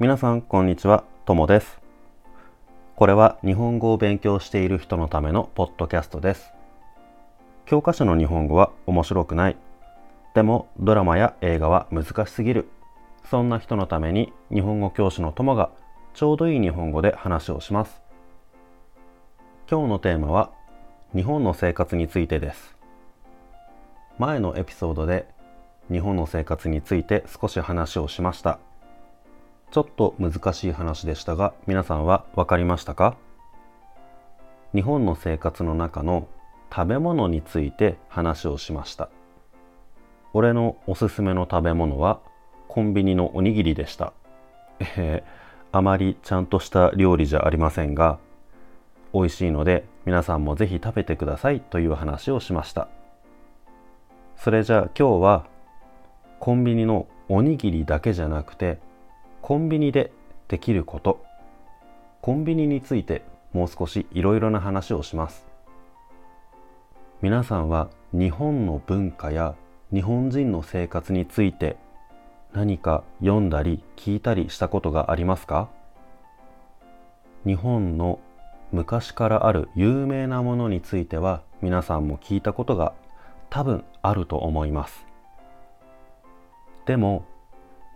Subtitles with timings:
[0.00, 1.80] 皆さんこんにちは、ともです。
[2.94, 6.52] これは日本語を勉強している人のためのポッドキャストです。
[7.66, 9.56] 教科書の日本語は面白くない。
[10.36, 12.68] でもドラマや映画は難しすぎる。
[13.28, 15.72] そんな人のために日本語教師の友が
[16.14, 18.00] ちょうどいい日本語で話をします。
[19.68, 20.52] 今日のテーマは
[21.12, 22.76] 日本の生活についてです。
[24.16, 25.26] 前のエピソードで
[25.90, 28.60] 日本の生活について少し話をしました。
[29.70, 33.16] ちょっと難しい話でしたが皆さんは分かりましたか？
[34.74, 36.26] 日本の生活の中の
[36.74, 39.10] 食べ物について話をしました。
[40.32, 42.20] 俺のおすすめの食べ物は
[42.68, 44.12] コンビニのおにぎりでした、
[44.78, 48.18] えー、あまりちゃんとした料理じゃありませんが
[49.14, 52.88] 美味しいので皆さんもぜひ食べてくださいという話をしました。
[54.36, 55.46] それじゃあ今日は
[56.40, 58.78] コンビニのおにぎりだけじゃなくて
[59.40, 60.12] コンビニで
[60.48, 61.24] できること。
[62.20, 63.22] コンビニについて
[63.52, 65.46] もう少しいろいろな話をします。
[67.22, 69.54] 皆さんは日本の文化や
[69.92, 71.76] 日本人の生活について
[72.52, 75.68] 何か読んだり聞いたりしたことがありますか？
[77.46, 78.18] 日本の
[78.70, 82.92] 昔からある有名なものについては皆さんも聞いたことが
[83.48, 85.06] 多分あると思います。
[86.84, 87.24] でも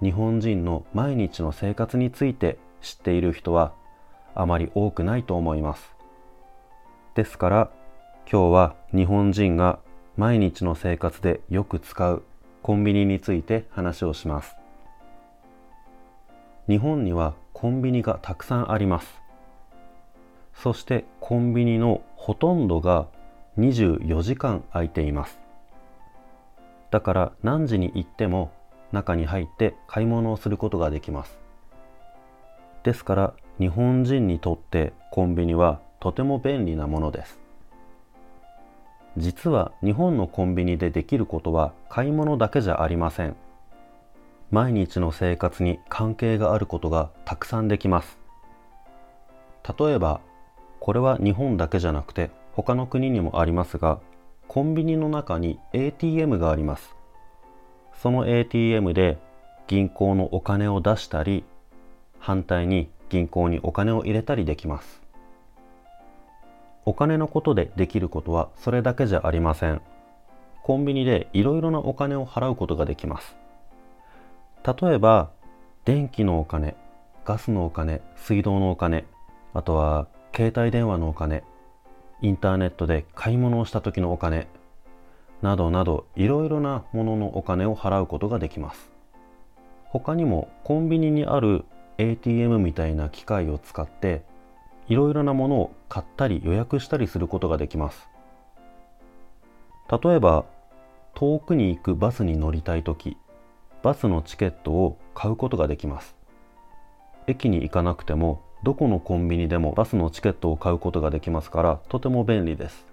[0.03, 3.72] 日本人の毎日の生活について知っている人は
[4.34, 5.95] あまり多くないと思います。
[7.14, 7.70] ですから
[8.30, 9.78] 今日は日本人が
[10.17, 12.25] 毎日の生活でよく使う
[12.62, 14.56] コンビニについて話をします。
[16.69, 19.23] 日本にはコンビニがたくさんあります。
[20.55, 23.06] そしてコンビニのほとんどが
[23.58, 25.39] 24時間空いています。
[26.91, 28.50] だから何時に行っても
[28.93, 31.39] 中に入って買い物をすることができます。
[32.83, 37.39] ですから日本人にとってコンビニはとても便利なものです。
[39.17, 43.36] 実は日本のコンビニでできることは買い物だけじゃありません。
[44.51, 48.19] 毎日の生活に関係があることがたくさんできます。
[49.79, 50.20] 例えば
[50.80, 54.01] これは日本だけじゃなくて他の国にもありますが
[54.48, 56.95] コンビニの中に ATM があります。
[58.02, 59.17] その ATM で
[59.68, 61.45] 銀行のお金を出したり
[62.18, 65.01] 反対に銀行にお金を入れたりできます。
[66.85, 69.80] お金のことでできることはそれだけじゃありません。
[70.64, 73.36] コンビニでいろいろなお金を払うことができます。
[74.67, 75.30] 例えば
[75.85, 76.74] 電気のお金
[77.24, 79.05] ガスのお金水道のお金
[79.55, 81.45] あとは携帯電話のお金
[82.20, 84.48] インターネットで買い物をした時のお金
[85.42, 88.91] などなどいろいろなもののお金を払うことができます。
[89.85, 91.64] 他にもコンビニにある
[91.98, 94.23] ATM みたいな機械を使って
[94.89, 98.08] いろいろなものを買ったり予約したりすることができます。
[100.03, 100.47] 例えば
[101.14, 103.19] 遠くに行くバスに乗りたい時
[103.83, 106.17] バスのチケットを買うことができます。
[107.27, 112.92] 駅に行かなくてもどこのコンビニでもバスのチケットを買うことができますからとても便利です。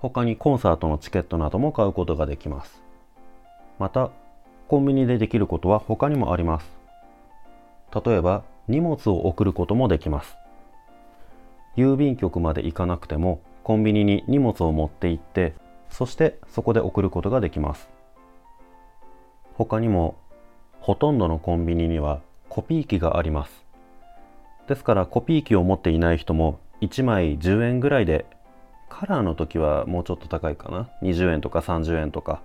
[0.00, 2.82] 他にコンサートのチケットなども買うことができます。
[3.78, 4.10] また
[4.68, 6.66] コンビニでできることは他にもあります。
[8.04, 10.36] 例えば荷物を送ることもできます。
[11.76, 15.54] 郵便局まで行かなくてもコンビニに荷物を持って行って
[15.90, 17.88] そしてそこで送ることができます。
[19.54, 20.16] 他にも
[20.80, 23.64] ほとんどのコンビニにはコピー機があります。
[24.68, 28.26] ですからコピー機を持っていない人も1枚10円ぐらいで
[28.98, 32.42] カラーの時はもうちょっと高いかな？20円とか30円とか。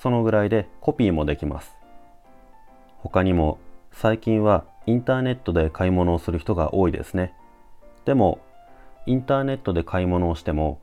[0.00, 1.76] そのぐらいでコピーもできます。
[2.96, 3.58] 他にも
[3.92, 7.34] 最近はインターネットで買い物をする人が多いですね。
[8.06, 8.38] でも
[9.04, 10.80] インターネットで買い物をしても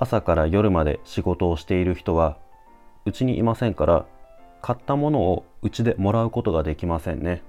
[0.00, 2.36] 朝から夜まで仕事をしている人は
[3.06, 4.04] うちにいませんから
[4.62, 7.44] 買ったものをうちでもらうことができませんね。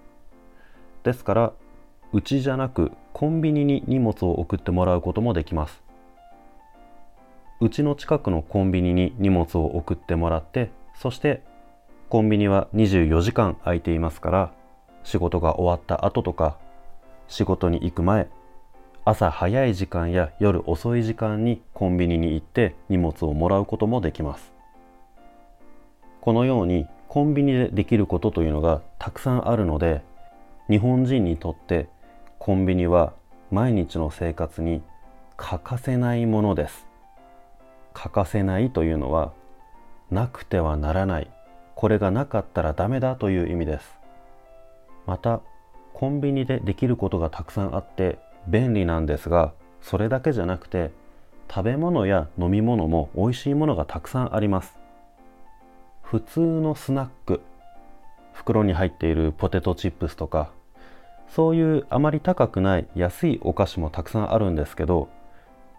[1.01, 1.53] ですから
[2.13, 5.84] うちじゃなくコンビニに荷物を送ってもらうこともできます。
[7.61, 11.41] うちの近くのコンビニに荷物を送ってもらってそして
[12.09, 14.53] コンビニは24時間空いていますから
[15.03, 16.57] 仕事が終わった後とか
[17.27, 18.27] 仕事に行く前
[19.07, 24.51] 朝早い時間や夜遅い時間にコンビニに行って荷物をもらうこともできます。
[26.21, 30.01] このようにコンビニでできることというのがたくさんあるので
[30.71, 31.87] 日本人にとって
[32.39, 33.13] コンビニは
[33.51, 34.81] 毎日の生活に
[35.37, 36.87] 欠かせないものです。
[37.95, 39.31] 欠かせないというのは
[40.11, 41.31] なくてはならない。
[41.73, 43.97] これがなかったらダメだという意味です。
[45.07, 45.41] また
[45.93, 50.91] コンビニでできることがたくさんあって便利なんですがそれだけじゃなくて
[51.49, 54.77] 食べ物や飲み物も美味しいものがたくさんあります。
[56.03, 57.41] 普通のスナック
[58.33, 60.51] 袋に入っているポテトチップスとか
[61.29, 65.09] そういうあまり高くない安いお菓子もたくさんあるんですけど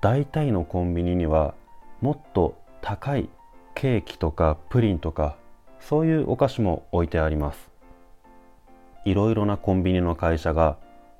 [0.00, 1.54] 大体のコンビニには
[2.00, 3.28] もっと高い
[3.74, 5.36] ケーキとかプリンとか
[5.80, 7.70] そういうお菓子も置いてあります。
[9.04, 10.76] いろいろなコンビニの会社が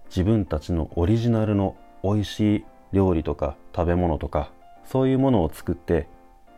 [0.08, 4.50] 自分たちのオリジナルの美味しい料理とか食べ物とか
[4.84, 6.08] そういうものを作って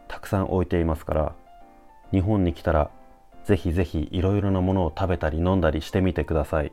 [0.07, 1.35] たくさん置いていますから
[2.13, 2.91] 日本に来たら
[3.45, 6.73] ぜひぜひいろいろなものを食べたり飲んだりしてみてください。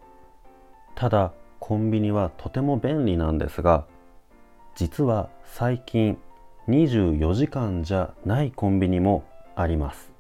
[0.95, 3.86] ただコンビニはとても便利なんですが
[4.75, 6.18] 実は最近
[6.67, 9.23] 24時間じゃないコンビニも
[9.56, 10.12] あります。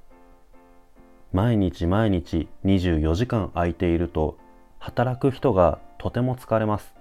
[1.33, 4.37] 毎日毎日24時間空いていると
[4.77, 6.93] 働く人がとても疲れます。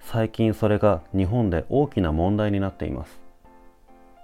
[0.00, 3.20] 最近それが日本で大きな問題になっています。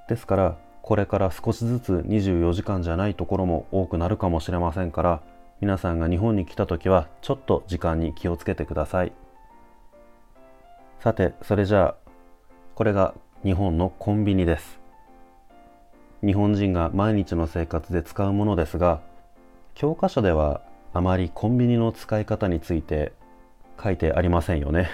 [0.08, 5.22] ですからこれから少しずつ24時間じゃないところも多くなるかもしれませんから
[5.60, 9.12] 皆さんが日本に来た時はちょっと時間に気をつけてください。
[10.98, 12.10] さてそれじゃあ
[12.74, 14.80] これが日本のコンビニです
[16.24, 19.00] 日本人が毎日の生活で使うものですが
[19.74, 20.62] 教科書では
[20.94, 23.12] あまりコンビニの使い方について
[23.82, 24.88] 書いてありませんよね。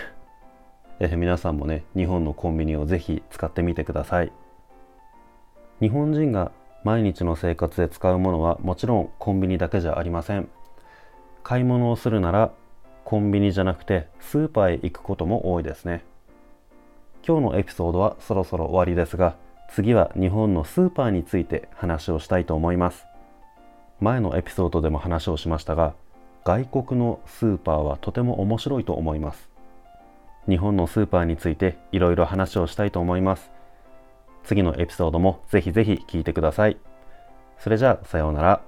[1.00, 4.32] え皆さんもね、日本のコンビニをぜひ使ってみてください。
[5.80, 6.50] 日本人が
[6.84, 10.48] 毎日の生活で使うものはもちろんコンビニだけじゃありません。
[11.42, 12.50] 買い物をするなら
[13.04, 16.04] コンビニじゃなくてスーパーへ行くことも多いですね。
[17.26, 19.36] 今日のエピソードはそろそろ終わりですが、
[19.68, 23.06] 次は日本のスーパーについて話をしたいと思います。
[24.00, 25.94] 前のエピソードでも話をしましたが
[26.44, 29.50] 外国のスーパーはとても面白いと思います。
[30.48, 33.50] 日本のスーパーについていろいろ話をしたいと思います。
[34.44, 36.78] 次のエピソードもぜひぜひ聞いてください。
[37.58, 38.62] それじゃあさようなら。